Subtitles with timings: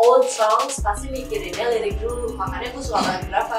[0.00, 2.32] old songs pasti mikirinnya lirik dulu.
[2.32, 3.58] Makanya gue suka banget berapa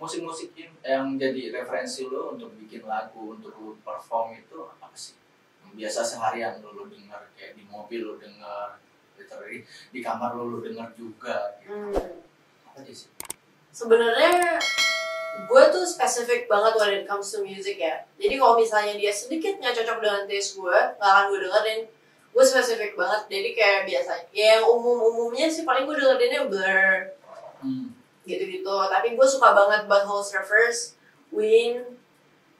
[0.00, 0.50] musik-musik
[0.82, 5.14] yang- jadi referensi lo untuk bikin lagu untuk lo perform itu apa sih?
[5.70, 8.74] Biasa seharian lo, lo denger kayak di mobil lo denger
[9.14, 9.62] literally.
[9.94, 11.94] Di kamar lo lo denger juga gitu.
[11.94, 12.74] hmm.
[12.74, 13.06] apa sih?
[13.70, 14.58] Sebenarnya
[15.46, 18.04] gue tuh spesifik banget when it comes to music ya.
[18.20, 21.80] Jadi kalau misalnya dia sedikit nggak cocok dengan taste gue nggak akan gue dengerin.
[22.30, 23.22] Gue spesifik banget.
[23.30, 27.14] Jadi kayak biasanya ya yang umum umumnya sih paling gue dengerinnya Blur.
[27.60, 27.92] Hmm.
[28.24, 28.76] gitu-gitu.
[28.88, 30.94] Tapi gue suka banget Butthole Surfers
[31.34, 31.82] Win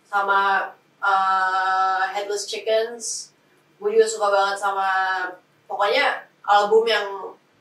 [0.09, 3.33] sama uh, Headless Chickens.
[3.81, 4.89] Gue juga suka banget sama
[5.71, 7.07] pokoknya album yang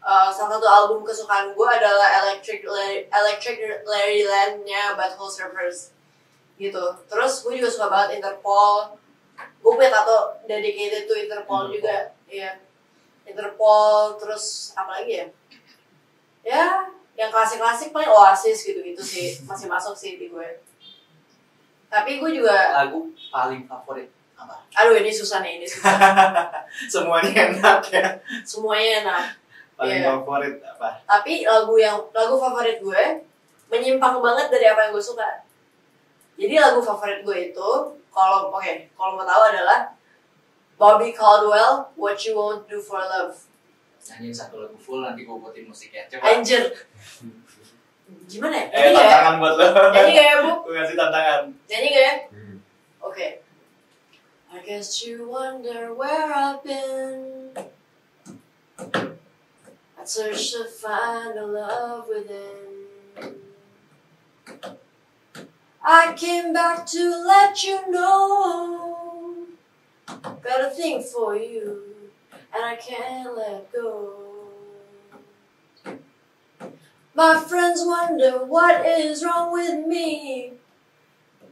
[0.09, 5.93] uh, salah satu album kesukaan gue adalah Electric La- Electric Larryland-nya Butthole Surfers.
[6.57, 6.81] Gitu.
[7.05, 8.97] Terus gue juga suka banget Interpol.
[9.61, 11.77] Gue punya tato dedicated to Interpol Interpol.
[11.77, 11.97] juga.
[12.25, 12.57] Iya.
[13.29, 15.25] Interpol terus apa lagi ya?
[16.41, 16.65] Ya
[17.13, 19.37] yang klasik-klasik paling Oasis gitu-gitu sih.
[19.49, 20.49] Masih masuk sih di gue.
[21.89, 24.65] Tapi gue juga lagu paling favorit apa?
[24.73, 25.93] Aduh ini susah nih ini susah.
[26.97, 28.07] Semuanya enak ya?
[28.45, 29.38] Semuanya enak
[29.79, 30.11] paling Iya.
[30.11, 30.89] favorit apa?
[31.07, 33.03] Tapi lagu yang lagu favorit gue
[33.71, 35.47] menyimpang banget dari apa yang gue suka.
[36.35, 37.69] Jadi lagu favorit gue itu
[38.11, 39.87] kalau oke kalau mau tahu adalah
[40.75, 43.47] Bobby Caldwell What You Won't Do for Love.
[43.99, 46.03] Nyanyiin satu lagu full nanti gue buatin musiknya.
[46.11, 46.27] Coba.
[46.27, 46.63] Anjir.
[48.27, 48.65] Gimana ya?
[48.73, 49.11] Eh nyanyi gak ya?
[49.15, 49.65] tantangan buat lo.
[49.95, 50.51] Nyanyi gak ya bu?
[50.67, 51.41] Gue kasih tantangan.
[51.71, 52.15] Nyanyi gak ya?
[52.35, 52.57] Hmm.
[52.99, 53.27] oke.
[54.49, 57.53] I guess you wonder where I've been
[60.09, 63.35] I searched to find a love within.
[65.85, 69.45] I came back to let you know.
[70.07, 71.83] Got a thing for you
[72.31, 74.15] And I can't let go.
[77.13, 80.53] My friends wonder what is wrong with me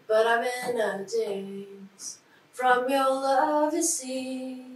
[0.07, 2.17] But I'm in a daze
[2.53, 4.66] From your love you see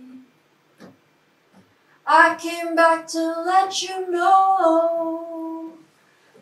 [2.12, 5.72] I came back to let you know.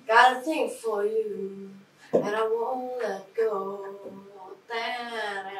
[0.09, 1.69] Got a thing for you
[2.09, 3.85] And I won't let go.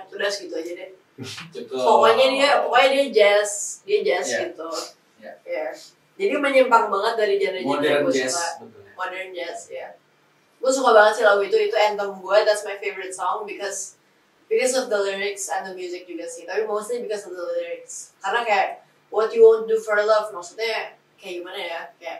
[0.09, 0.89] Udah segitu aja deh.
[1.53, 4.39] Cukup pokoknya dia pokoknya dia jazz dia jazz Iya.
[4.49, 4.69] gitu.
[5.21, 5.33] Iya.
[5.45, 5.67] Iya.
[6.19, 8.65] jadi menyimpang banget dari genre-genre gue jazz suka.
[8.65, 8.81] betul.
[8.97, 9.93] Modern jazz ya
[10.59, 13.95] gue suka banget sih lagu itu itu anthem gue that's my favorite song because
[14.51, 16.49] because of the lyrics and the music juga sih.
[16.49, 18.17] Tapi mostly because of the lyrics.
[18.19, 18.69] Karena kayak
[19.09, 20.29] what you won't do for love?
[20.33, 21.81] Maksudnya kayak gimana ya?
[21.99, 22.19] Kayak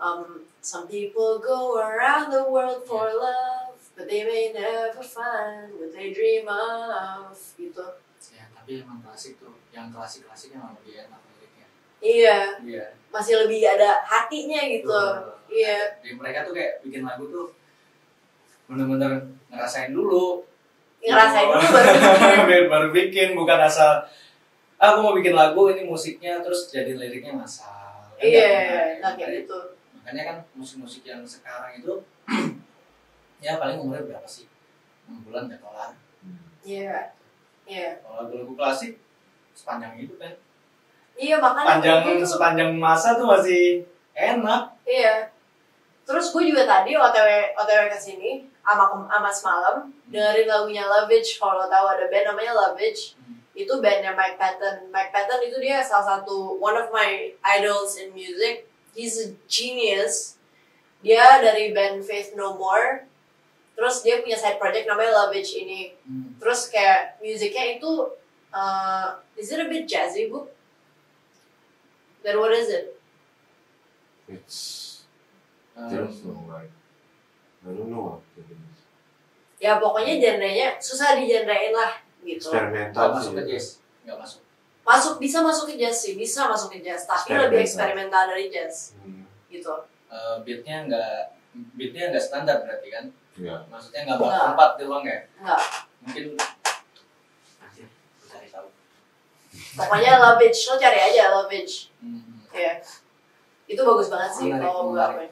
[0.00, 5.94] um, some people go around the world for love but they may never find what
[5.94, 7.86] they dream of gitu.
[8.34, 9.54] Ya tapi emang klasik tuh.
[9.70, 11.66] Yang klasik klasik emang lebih enak liriknya.
[12.02, 12.38] Iya.
[12.66, 12.84] Iya.
[13.14, 14.90] Masih lebih ada hatinya gitu.
[14.90, 15.38] Tuh.
[15.46, 15.78] iya.
[16.02, 17.46] Jadi mereka tuh kayak bikin lagu tuh
[18.66, 20.42] bener-bener ngerasain dulu.
[21.04, 21.92] Ngerasain dulu baru
[22.48, 22.64] bikin.
[22.72, 24.02] baru, bikin bukan asal
[24.76, 27.70] aku mau bikin lagu ini musiknya terus jadi liriknya ngasal
[28.14, 29.58] Kan iya nggak- nggak nggak- kayak gitu.
[29.94, 31.92] Makanya kan musik-musik yang sekarang itu
[33.40, 34.46] ya paling umurnya berapa sih?
[35.04, 35.90] 6 bulan udah kelar
[36.60, 37.12] iya
[37.64, 38.00] iya.
[38.00, 38.96] Kalau lagu-lagu klasik
[39.52, 40.32] sepanjang itu kan?
[41.14, 42.24] Iya makanya panjang gitu.
[42.26, 44.72] sepanjang masa tuh masih enak.
[44.82, 45.28] Iya.
[46.04, 48.30] Terus gue juga tadi otw otw ke sini
[48.60, 53.23] ama ama semalam dengerin lagunya Lovage kalau tahu ada band namanya Lovage Hmm.
[53.54, 58.10] Itu bandnya Mike Patton Mike Patton itu dia salah satu one of my idols in
[58.10, 60.36] music he's a genius
[61.00, 63.06] dia dari band Faith No More
[63.74, 66.36] terus dia punya side project namanya Lovage ini Hmm.
[66.36, 67.90] terus kayak musiknya itu
[68.54, 70.46] uh, is it a bit jazzy bu?
[72.22, 72.94] Then what is it?
[74.28, 74.90] It's
[75.74, 76.70] Um, no like
[77.66, 78.78] I don't know what it is.
[79.58, 82.48] Ya pokoknya genrenya susah digenrein lah gitu.
[82.48, 83.66] nggak Eksperimental masuk ke jazz
[84.02, 84.40] nggak masuk
[84.84, 88.92] Masuk bisa masuk ke jazz sih, bisa masuk ke jazz, tapi lebih eksperimental dari jazz
[88.98, 89.72] Hmm, gitu.
[90.08, 91.12] Eh, beatnya nggak
[91.72, 93.04] beatnya nggak standar berarti kan
[93.34, 93.64] ya.
[93.66, 94.52] maksudnya nggak Nggak.
[94.52, 95.60] empat doang ya Enggak.
[96.00, 96.24] mungkin
[98.24, 98.68] cari tahu
[99.74, 101.88] Pokoknya Lovage, lo cari aja Lovage.
[101.98, 102.42] Hmm.
[102.50, 102.78] Ya.
[103.64, 105.30] Itu bagus banget sih Menarik, kalau gue akuin.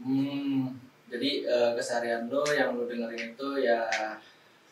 [0.00, 3.90] Hmm, jadi eh, keseharian lo yang lo dengerin itu ya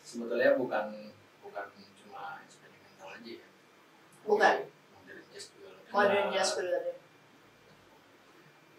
[0.01, 1.11] sebetulnya bukan
[1.43, 1.65] bukan
[1.99, 3.47] cuma eksperimental aja ya.
[4.23, 4.55] Bukan.
[4.95, 5.91] Modern jazz juga denger.
[5.91, 6.83] Modern jazz bener.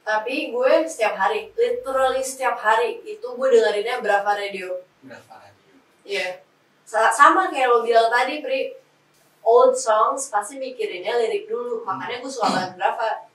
[0.01, 4.83] Tapi gue setiap hari, literally setiap hari itu gue dengerinnya Brava Radio.
[5.05, 5.75] Berapa radio?
[6.03, 6.43] Iya.
[6.83, 8.75] Sa- Sama kayak lo bilang tadi, Pri.
[9.41, 11.87] Old songs pasti mikirinnya lirik dulu.
[11.87, 13.29] Makanya gue suka banget Brava.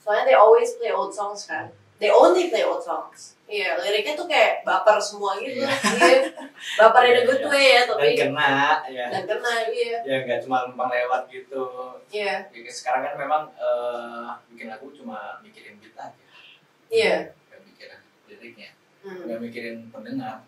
[0.00, 1.68] Soalnya they always play old songs kan.
[1.96, 3.40] They only play old songs.
[3.46, 5.64] Iya, liriknya tuh kayak baper semua gitu.
[5.64, 5.70] Iya.
[5.70, 6.20] Iya.
[6.76, 7.48] Baper in a good Iya.
[7.48, 8.50] way ya, Dan tapi kena
[8.90, 9.06] ya.
[9.08, 9.96] dan kena, iya.
[10.04, 11.64] Ya nggak cuma numpang lewat gitu.
[12.10, 16.12] Iya, Ya, sekarang kan memang eh, bikin lagu cuma mikirin beat aja.
[16.88, 17.14] iya.
[17.48, 18.70] Nggak mikirin liriknya.
[19.06, 19.22] Hmm.
[19.22, 20.42] nggak mikirin pendengar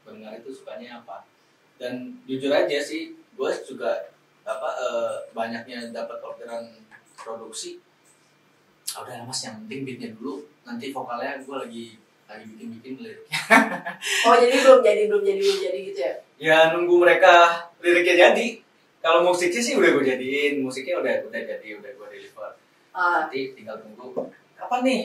[0.00, 1.28] pendengar itu sukanya apa
[1.76, 4.08] dan jujur aja sih gue juga
[4.42, 6.64] apa eh, banyaknya dapat orderan
[7.12, 7.76] produksi
[8.98, 10.42] ah, udah mas yang penting beatnya dulu.
[10.66, 11.84] Nanti vokalnya gue lagi
[12.26, 13.38] lagi bikin bikin liriknya.
[14.26, 16.14] Oh, jadi belum jadi, belum jadi, belum jadi gitu ya?
[16.38, 18.46] ya nunggu mereka liriknya jadi.
[18.98, 20.58] Kalau musiknya sih udah gue jadiin.
[20.60, 22.50] Musiknya udah udah jadi udah gue deliver.
[22.90, 24.26] Ah, nanti tinggal tunggu.
[24.58, 25.00] Kapan nih?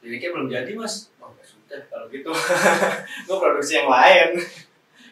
[0.00, 1.12] Liriknya belum jadi mas.
[1.20, 2.32] Oh ya sudah kalau gitu.
[3.28, 4.40] Gue produksi yang lain.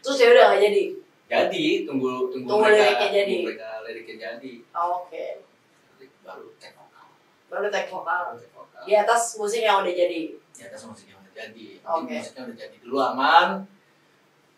[0.01, 0.83] Terus ya udah gak jadi?
[1.31, 3.31] jadi tunggu tunggu, Tunggu liriknya jadi.
[3.31, 4.53] tunggu mereka liriknya jadi.
[4.75, 5.45] Oh, Oke.
[6.27, 6.80] baru take vokal
[7.51, 8.21] Baru tag vokal.
[8.29, 10.23] baru take vokal Di atas musik yang udah jadi.
[10.33, 12.15] di atas musiknya udah jadi Oke.
[12.15, 13.49] musiknya udah jadi dulu aman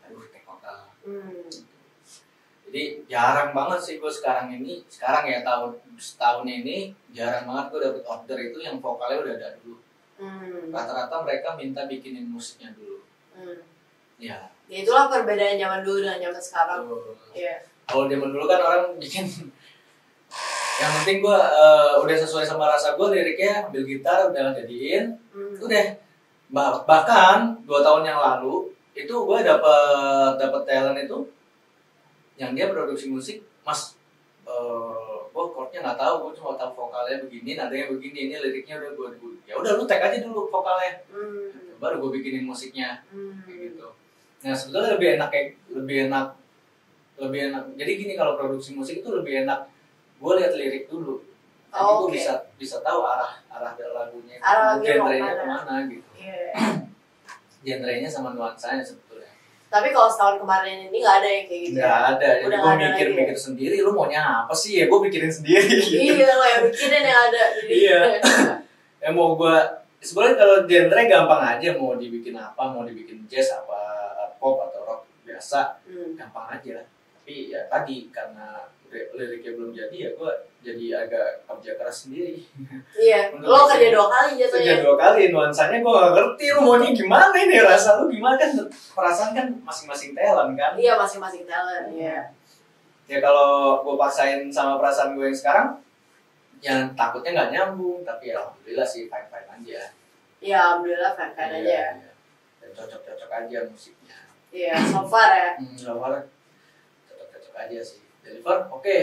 [0.01, 1.51] baru take vokal Hmm.
[2.65, 7.81] jadi jarang banget sih gue sekarang ini sekarang ya tahun setahun ini jarang banget gue
[7.83, 9.77] dapet order itu yang vokalnya udah ada dulu
[10.15, 10.71] Hmm.
[10.71, 13.03] rata-rata mereka minta bikinin musiknya dulu
[13.33, 13.59] Hmm.
[14.17, 16.81] ya Ya itulah perbedaan zaman dulu dengan zaman sekarang.
[17.33, 17.55] Iya.
[17.85, 19.27] kalau zaman dulu kan orang bikin
[20.75, 21.39] yang penting gue
[21.99, 25.57] udah sesuai sama rasa gue liriknya ambil gitar udah jadiin Hmm.
[25.59, 25.87] udah
[26.49, 31.19] Bah- bahkan dua tahun yang lalu itu gue dapet dapet talent itu
[32.35, 33.97] yang dia produksi musik mas
[34.43, 34.93] eh
[35.27, 39.09] gue chordnya nggak tahu gue cuma tahu vokalnya begini nadanya begini ini liriknya udah gue
[39.43, 41.49] ya udah lu tag aja dulu vokalnya Hmm.
[41.81, 43.41] baru gue bikinin musiknya Hmm.
[43.43, 43.89] kayak gitu
[44.43, 46.27] nah sebetulnya lebih enak kayak lebih enak
[47.17, 49.65] lebih enak jadi gini kalau produksi musik itu lebih enak
[50.23, 51.19] gue lihat lirik dulu
[51.69, 52.15] nanti Oh, gue oke.
[52.15, 55.75] bisa bisa tahu arah arah lagunya Arah lagunya mau genrenya ke mana.
[55.85, 56.39] gitu Iya.
[57.65, 59.31] genrenya sama nuansanya sebetulnya
[59.67, 61.75] Tapi kalau setahun kemarin ini nggak ada yang kayak gitu.
[61.75, 62.11] nggak ya?
[62.13, 64.99] ada jadi gue nggak ada mikir lagi mikir sendiri lu maunya apa sih ya gue
[65.03, 65.77] pikirin sendiri
[66.13, 67.43] Iya, lo yang mikirin yang ada.
[67.57, 68.01] Jadi, Iya.
[69.01, 69.57] ya mau gue
[69.99, 73.81] sebenarnya kalau genre gampang aja mau dibikin apa mau dibikin jazz apa
[74.37, 76.13] pop atau rock biasa Hmm.
[76.15, 76.85] gampang aja
[77.23, 82.43] tapi ya tadi karena li- liriknya belum jadi ya gue jadi agak kerja keras sendiri
[82.93, 83.31] Iya.
[83.41, 84.75] Lo kerja dua kali kerja jatuhnya.
[84.83, 89.31] dua kali nuansanya gue gak ngerti lu maunya gimana ini rasa lu gimana kan perasaan
[89.33, 91.87] kan masing-masing talent kan Iya, masing-masing talent.
[91.89, 92.19] Iya.
[93.05, 95.69] ya kalau gue paksain sama perasaan gue yang sekarang
[96.59, 99.83] yang takutnya nggak nyambung tapi ya alhamdulillah sih fine fine aja
[100.39, 101.59] Iya, alhamdulillah fan-fan aja.
[101.61, 102.11] Iya, iya.
[102.59, 104.19] dan cocok cocok aja musiknya
[104.51, 105.51] Iya, so far ya.
[105.57, 106.25] hmm, cocok cocok
[107.73, 108.97] aja sih deliver oke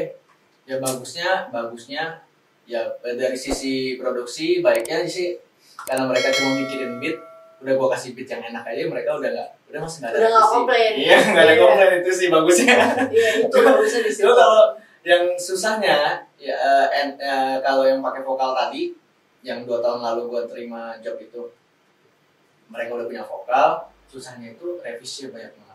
[0.64, 2.22] ya bagusnya bagusnya
[2.64, 5.36] ya dari sisi produksi baiknya sih
[5.82, 7.18] karena mereka cuma mikirin beat
[7.60, 10.30] udah gua kasih beat yang enak aja mereka udah nggak udah masih nggak ada Udah
[10.30, 10.56] nggak revisi.
[10.56, 10.92] komplain.
[10.96, 11.62] iya nggak ada Iya.
[11.62, 12.76] komplain itu sih bagusnya
[13.10, 14.24] Iya, itu bagusnya di situ.
[14.24, 14.64] Itu kalau
[15.02, 15.98] yang susahnya
[16.38, 18.94] ya eh, en- eh, kalau yang pakai vokal tadi
[19.42, 21.42] yang dua tahun lalu gua terima job itu
[22.68, 23.68] mereka udah punya vokal
[24.06, 25.69] susahnya itu revisinya banyak banget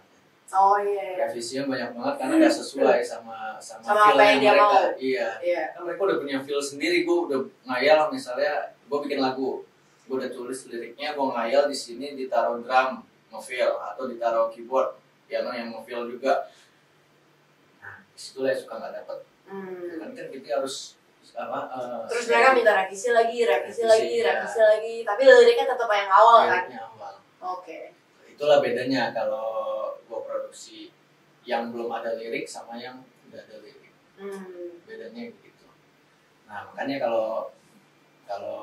[0.55, 1.03] Oh iya.
[1.11, 1.27] iya.
[1.27, 4.87] revisinya banyak banget karena nggak sesuai sama sama, Sama feel apa yang dia mereka mau.
[4.97, 5.63] iya Iya.
[5.71, 9.67] kan mereka udah punya feel sendiri gue udah ngayal misalnya gue bikin lagu
[10.05, 14.95] gue udah tulis liriknya gue ngayal di sini ditaruh drum ngefeel atau ditaruh keyboard
[15.25, 16.47] piano yang ngefeel juga
[17.79, 20.01] nah di situlah yang suka nggak dapet Hmm.
[20.01, 20.97] kan kan kita harus
[21.31, 24.25] apa eh, Terus mereka minta revisi lagi, revisi Revisi, lagi, iya.
[24.33, 24.95] revisi lagi.
[25.03, 26.65] Tapi liriknya tetap yang awal kan.
[26.65, 27.15] liriknya awal
[27.53, 27.93] Oke.
[28.25, 29.84] itulah bedanya kalau
[30.55, 30.95] produksi
[31.43, 34.79] yang belum ada lirik sama yang udah ada lirik Hmm.
[34.87, 35.67] bedanya gitu
[36.47, 37.51] nah makanya kalau
[38.23, 38.63] kalau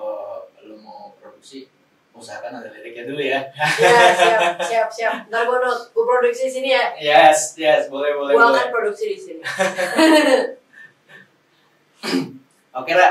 [0.63, 1.67] lu mau produksi
[2.15, 5.13] usahakan ada liriknya dulu ya Iya, siap, siap, siap.
[5.27, 5.59] Ntar gue
[5.91, 6.95] gue produksi di sini ya.
[6.95, 9.41] yes yes boleh boleh Gue akan produksi di sini.
[12.71, 13.09] oke ra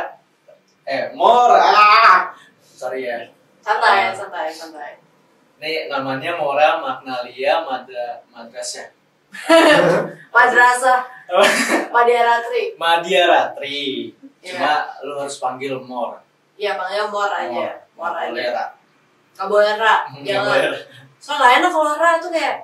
[0.89, 2.33] eh more ah
[2.65, 3.29] sorry ya
[3.61, 4.97] Santai, santai, santai.
[5.61, 8.89] Ini namanya Mora Magnalia Madra Madrasah
[10.35, 11.01] Madrasah,
[11.95, 12.75] Madiaratri.
[12.75, 14.57] Madia Ratri Iya.
[14.57, 14.73] cuma
[15.05, 16.17] lu harus panggil Mor
[16.57, 17.77] Iya, panggilnya Mor aja.
[17.93, 18.51] Mor boleh aja.
[18.51, 18.67] Ra
[19.37, 19.97] Gak boleh Ra.
[20.11, 20.59] Nggak Jangan.
[20.65, 20.81] Ra.
[21.21, 22.57] Soalnya enak kalau Ra tuh kayak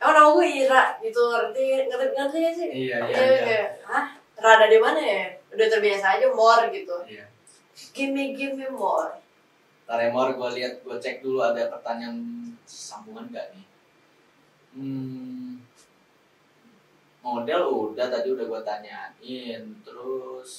[0.00, 2.68] Emang nama gue Ira gitu ngerti ngerti ngerti gak sih?
[2.72, 5.28] iya iya Iya iya kayak hah Ra ada di mana ya?
[5.52, 6.96] Udah terbiasa aja Mor gitu.
[7.04, 7.24] Iya.
[7.92, 9.12] give me give me more
[9.90, 13.66] Taremor gue lihat gue cek dulu ada pertanyaan sambungan gak nih?
[14.70, 15.58] Hmm,
[17.26, 20.52] model udah tadi udah gue tanyain terus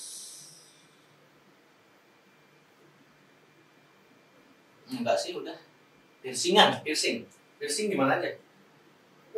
[4.92, 5.56] enggak sih udah.
[6.20, 6.84] Piercingan?
[6.84, 7.24] Piercing?
[7.56, 8.36] Piercing di mana aja?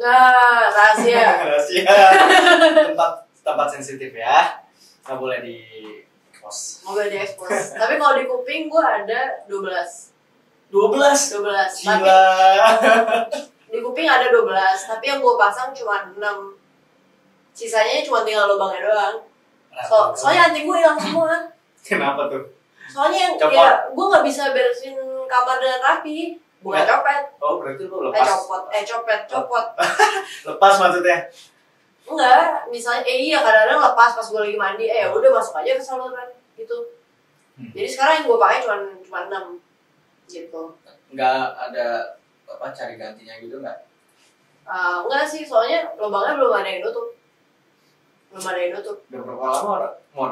[0.01, 1.21] Nah rahasia.
[1.53, 1.85] Rahasia.
[2.89, 3.11] Tempat
[3.45, 4.57] tempat sensitif ya.
[5.05, 5.57] Nggak boleh di
[6.43, 10.11] pos mobil di expose tapi kalau di kuping gue ada 12
[10.67, 11.19] dua belas?
[11.31, 11.39] 12
[11.85, 12.21] tapi gila.
[13.73, 14.43] di kuping ada 12
[14.89, 16.19] tapi yang gue pasang cuma 6
[17.53, 19.17] sisanya cuma tinggal lubangnya doang.
[19.85, 21.49] So, soalnya anting gue hilang semua.
[21.85, 22.41] Kenapa tuh?
[22.89, 23.53] Soalnya yang Copot.
[23.53, 26.37] ya gue nggak bisa beresin kamar dengan rapi.
[26.61, 27.21] Bukan copet.
[27.37, 28.25] Oh berarti lu eh lepas.
[28.25, 28.63] copot.
[28.73, 29.65] Eh copet copot.
[30.49, 31.17] Lepas maksudnya
[32.03, 35.83] enggak misalnya eh iya kadang-kadang lepas pas gue lagi mandi eh udah masuk aja ke
[35.83, 36.77] saluran gitu
[37.53, 37.69] Hmm.
[37.69, 39.61] jadi sekarang yang gue pakai cuma cuma 6
[40.25, 40.61] gitu
[41.13, 42.17] nggak ada
[42.49, 43.77] apa cari gantinya gitu nggak
[44.65, 47.13] Ah, enggak sih soalnya lubangnya belum ada yang nutup
[48.33, 49.81] belum ada yang nutup udah berapa lama Mor?
[50.17, 50.31] Mor?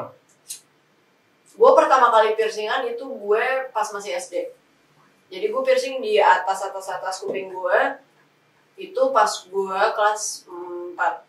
[1.52, 4.50] gue pertama kali piercingan itu gue pas masih SD
[5.30, 7.78] jadi gue piercing di atas atas atas kuping gue
[8.82, 10.51] itu pas gue kelas 4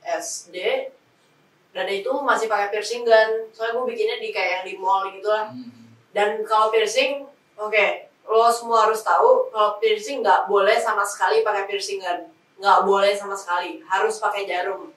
[0.03, 0.57] SD
[1.73, 3.49] dan itu masih pakai piercing gun.
[3.49, 5.89] Soalnya gue bikinnya di kayak yang di mall gitu lah Hmm.
[6.13, 7.25] dan kalau piercing
[7.57, 7.85] oke
[8.23, 12.29] lo semua harus tahu kalau piercing nggak boleh sama sekali pakai piercing gun.
[12.61, 13.81] Nggak boleh sama sekali.
[13.83, 14.93] Harus pakai jarum.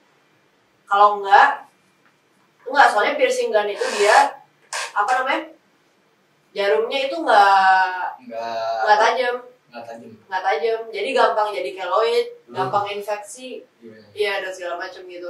[0.87, 1.67] Kalau enggak
[2.67, 4.37] enggak soalnya piercing gun itu dia
[4.93, 5.43] apa namanya
[6.53, 9.37] jarumnya itu nggak nggak nggak tajam
[9.77, 10.13] nggak tajam.
[10.25, 10.81] Nggak tajam.
[10.89, 12.55] Jadi gampang jadi keloid Hmm.
[12.57, 13.61] gampang infeksi.
[14.17, 14.41] Iya.
[14.41, 15.29] Dan segala macam gitu.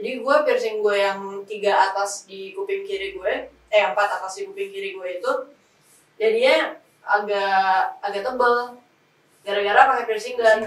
[0.00, 3.32] Jadi gue piercing gue yang tiga atas di kuping kiri gue
[3.68, 5.32] eh empat atas di kuping kiri gue itu
[6.16, 6.72] jadinya
[7.04, 8.56] agak agak tebel.
[9.42, 10.60] Gara-gara pakai piercing gun.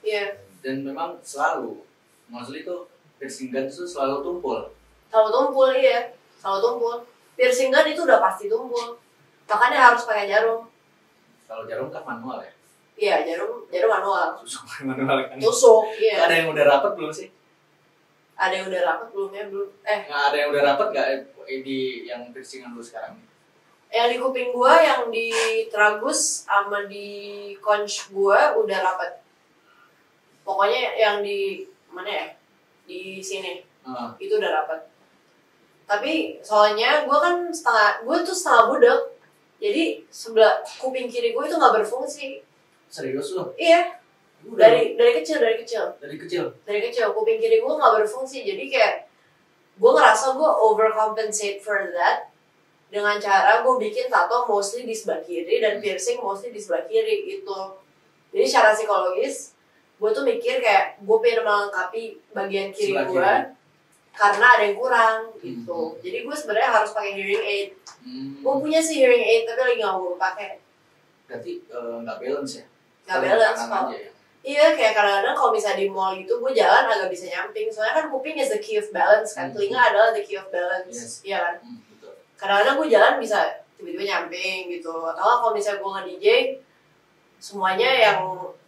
[0.00, 0.40] Iya.
[0.64, 1.84] Dan memang selalu
[2.32, 2.76] maksudnya itu
[3.20, 4.72] piercing gun itu selalu tumpul.
[5.12, 6.14] Selalu tumpul iya.
[6.40, 6.94] Selalu tumpul.
[7.36, 8.96] Piercing gun itu udah pasti tumpul.
[9.44, 10.64] Makanya harus pakai jarum.
[11.50, 12.52] Kalau jarum kan manual ya
[13.00, 14.36] iya jarum jarum manual.
[14.44, 15.36] Susuk manual kan.
[15.40, 16.28] Tusuk iya.
[16.28, 17.28] Ada yang udah rapet belum sih?
[18.36, 19.44] Ada yang udah rapet belum ya?
[19.48, 19.68] Belum.
[19.80, 20.00] Eh.
[20.04, 21.08] Nggak ada yang udah rapet nggak
[21.48, 23.16] eh, di yang piercingan lu sekarang
[23.90, 25.34] yang di kuping gua yang di
[25.66, 29.18] tragus sama di conch gua udah rapat
[30.46, 32.26] pokoknya yang di mana ya?
[32.86, 33.66] Di sini.
[33.82, 34.90] Ah, itu udah rapat
[35.90, 39.00] tapi soalnya gua kan setengah gua tuh setengah budak
[39.58, 42.46] jadi sebelah kuping kiri gua itu nggak berfungsi
[42.90, 43.54] serius lu?
[43.54, 44.00] Iya.
[44.44, 45.94] Udah dari dari kecil dari kecil.
[46.02, 46.44] Dari kecil?
[46.66, 48.42] Dari kecil kuping kiri gue nggak berfungsi.
[48.42, 49.06] Jadi kayak
[49.80, 52.28] gue ngerasa gue overcompensate for that.
[52.90, 57.30] Dengan cara gue bikin tato mostly di sebelah kiri dan piercing mostly di sebelah kiri
[57.30, 57.78] gitu.
[58.34, 59.54] Jadi secara psikologis
[60.00, 63.32] gue tuh mikir kayak gue pengen melengkapi bagian kiri gue
[64.10, 65.70] karena ada yang kurang gitu.
[65.70, 66.00] Hmm.
[66.02, 67.68] jadi gue sebenarnya harus pakai hearing aid.
[68.00, 68.40] Hmm.
[68.40, 70.56] gue punya sih hearing aid tapi lagi nggak mau pakai.
[71.28, 72.66] Berarti eh, nggak balance ya
[73.10, 74.08] nggak balance kok ya
[74.40, 77.68] Iya, kayak kadang-kadang kalau misalnya di mall gitu, gue jalan agak bisa nyamping.
[77.68, 79.60] Soalnya kan kuping is the key of balance kan, Hmm.
[79.60, 80.88] telinga adalah the key of balance.
[80.96, 81.20] Yes.
[81.20, 81.54] Iya kan?
[81.60, 81.76] Hmm,
[82.40, 83.36] Kadang-kadang gue jalan bisa
[83.76, 84.96] tiba-tiba nyamping gitu.
[85.04, 86.26] Atau kalau misalnya gue nge-DJ,
[87.36, 88.20] semuanya yang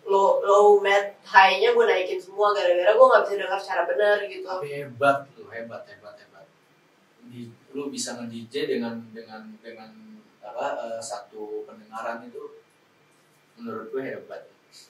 [0.05, 4.45] low, low, mid, high-nya gue naikin semua gara-gara gue nggak bisa dengar secara benar gitu.
[4.45, 6.45] tapi hebat lu hebat hebat hebat
[7.29, 9.89] di, lu bisa nge DJ dengan dengan dengan
[10.43, 12.61] apa eh, satu pendengaran itu
[13.57, 14.43] menurut gue hebat.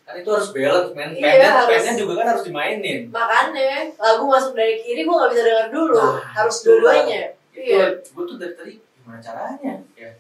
[0.02, 1.10] Kan itu harus balance men.
[1.12, 3.00] Iya, Pennya- pennya juga kan harus dimainin.
[3.08, 5.98] Makanya, lagu masuk dari kiri gue nggak bisa dengar dulu.
[5.98, 7.22] Nah, Harus dua-duanya.
[7.52, 7.86] Iya.
[8.00, 9.74] gue tuh dari tadi gimana caranya?
[9.92, 10.10] Ya.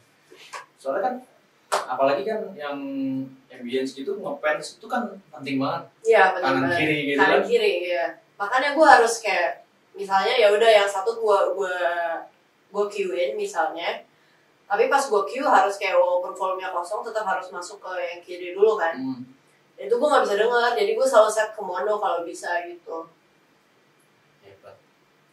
[0.76, 1.14] Soalnya kan
[1.72, 2.76] apalagi kan yang
[3.48, 5.82] ambience gitu ngefans itu kan penting banget.
[6.04, 6.78] Iya, benar kanan banget.
[6.78, 7.48] kiri gitu kanan kan.
[7.48, 9.62] kiri ya makanya gue harus kayak
[9.94, 11.76] misalnya ya udah yang satu gue gue
[12.68, 14.02] gue queuein misalnya
[14.72, 18.56] tapi pas gue queue harus kayak walaupun volume-nya kosong tetap harus masuk ke yang kiri
[18.56, 19.20] dulu kan hmm.
[19.76, 23.04] itu gue nggak bisa dengar jadi gue selalu set ke mono kalau bisa gitu
[24.40, 24.76] hebat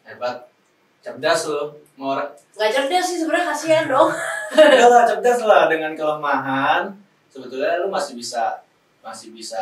[0.04, 0.52] hebat
[1.00, 4.12] cerdas lo mau nggak cerdas sih sebenarnya kasihan dong
[4.58, 6.90] Enggak lah, cerdas lah dengan kelemahan.
[7.30, 8.66] Sebetulnya lu masih bisa
[9.06, 9.62] masih bisa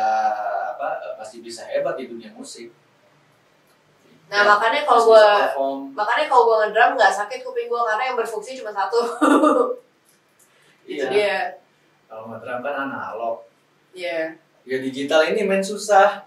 [0.72, 1.20] apa?
[1.20, 2.72] Masih bisa hebat di dunia musik.
[4.28, 5.78] Nah Ya, makanya kalau gue perform.
[5.92, 9.00] makanya kalau gue ngedrum nggak sakit kuping gue karena yang berfungsi cuma satu
[10.84, 11.08] itu Iya.
[11.08, 11.36] dia
[12.04, 13.44] Kalau nge-drum kan analog.
[13.92, 14.32] Iya
[14.64, 16.24] Ya digital ini main susah.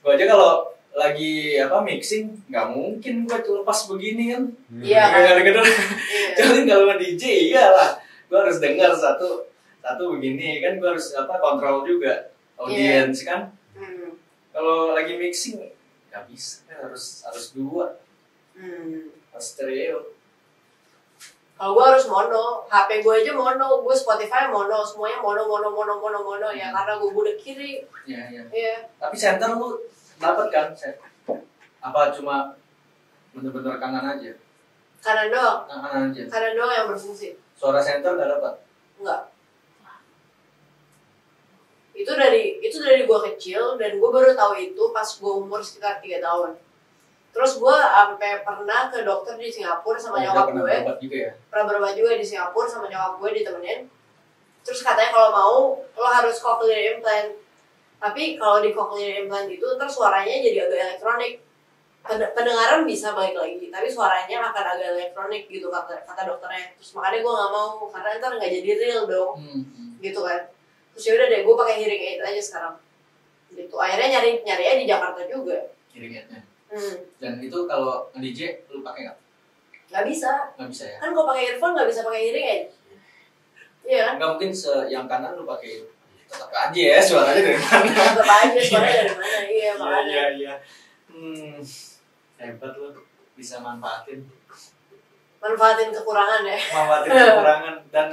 [0.00, 4.42] Gua aja kalau lagi apa mixing nggak mungkin gua tuh lepas begini kan.
[4.74, 5.20] Iya, kan?
[5.22, 5.66] Kadang-kadang
[6.06, 7.90] iya Jangan kalau DJ iyalah
[8.26, 9.44] gue harus dengar satu
[9.78, 14.16] satu begini kan gue harus apa kontrol juga audiens kan Hmm.
[14.50, 15.60] kalau lagi mixing
[16.16, 18.00] nggak bisa harus harus dua.
[18.56, 19.12] Hmm.
[19.36, 20.00] harus stereo
[21.56, 26.00] Kalau gue harus mono, HP gue aja mono, gue Spotify mono, semuanya mono, mono, mono,
[26.00, 28.84] mono, mono ya karena gue budak kiri, ya ya iya.
[29.00, 29.76] tapi center lu
[30.20, 30.68] dapat kan
[31.80, 32.52] apa cuma
[33.36, 34.32] bener-bener kanan aja?
[35.00, 36.22] Kanan doang, kanan aja.
[36.28, 37.36] Kanan doang yang berfungsi.
[37.56, 38.54] suara center nggak dapat
[39.00, 39.22] Enggak.
[42.06, 45.98] Itu dari itu dari gue kecil dan gue baru tahu itu pas gue umur sekitar
[45.98, 46.54] 3 tahun.
[47.34, 50.78] Terus gue sampai pernah ke dokter di Singapura sama Oh, nyokap udah pernah gue.
[50.86, 53.80] dapat juga ya pernah berobat juga di Singapura sama nyokap gue ditemenin
[54.62, 57.34] terus katanya kalau mau lo harus cochlear implant
[57.98, 61.34] tapi kalau di cochlear implant itu ntar suaranya jadi agak elektronik
[62.02, 66.94] Pen- pendengaran bisa balik lagi tapi suaranya akan agak elektronik gitu kata kata dokternya terus
[66.94, 69.62] makanya gue nggak mau karena ntar nggak jadi real dong hmm.
[69.76, 69.90] hmm.
[70.00, 70.40] gitu kan
[70.96, 72.74] terus yaudah deh gue pakai hearing aid aja sekarang.
[73.52, 73.76] Gitu.
[73.76, 75.60] Akhirnya nyari nyarinya di Jakarta juga.
[75.92, 76.40] Iringannya.
[76.72, 76.96] hmm.
[77.20, 79.18] dan itu kalau nge-DJ lu pakai nggak?
[79.92, 80.32] Nggak bisa.
[80.56, 80.98] Nggak bisa ya?
[81.04, 82.64] Kan kalau pakai earphone nggak bisa pakai hearing aid.
[83.84, 84.14] Iya kan?
[84.16, 85.84] Nggak mungkin se yang kanan lu pakai
[86.26, 87.92] tetap aja ya suaranya dari mana?
[88.16, 89.36] Tetap aja suaranya dari mana?
[89.46, 90.10] Iya iya makanya.
[90.10, 90.54] iya iya.
[91.12, 91.60] Hmm.
[92.40, 92.88] hebat lu.
[93.36, 94.20] Bisa manfaatin.
[95.44, 96.58] Manfaatin kekurangan ya.
[96.72, 97.74] Manfaatin kekurangan.
[97.94, 98.08] Dan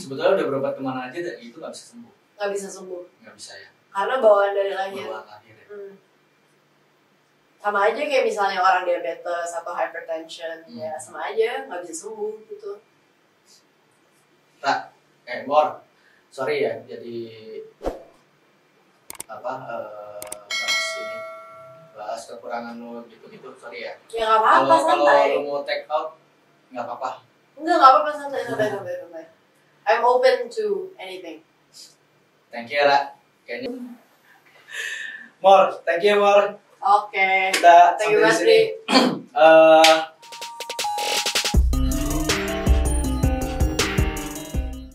[0.00, 2.12] sebetulnya udah berobat ke mana aja dan itu nggak bisa sembuh.
[2.36, 3.02] Nggak bisa sembuh.
[3.24, 3.68] Nggak bisa ya.
[3.90, 5.66] Karena bawaan dari lahir bawaan lahir ya.
[5.70, 5.94] Hmm.
[7.60, 10.80] sama aja kayak misalnya orang diabetes atau hypertension Hmm.
[10.80, 12.72] ya sama aja nggak bisa sembuh gitu.
[15.26, 15.84] Eh Mor
[16.28, 17.18] sorry ya jadi
[19.28, 21.18] apa eh, bahas ini
[21.94, 23.94] bahas kekurangan lu gitu gitu sorry ya.
[24.10, 25.36] Ya nggak apa-apa kalau kalau santai.
[25.36, 26.16] lu mau take out
[26.72, 27.10] nggak apa-apa.
[27.60, 29.24] Enggak nggak apa-apa santai santai santai santai
[29.90, 31.42] I'm open to anything
[32.54, 33.10] thank you Ra.
[33.42, 33.74] kayaknya
[35.42, 38.38] Mor thank you Mor oke kita thank you Mas.
[39.30, 39.96] Eh,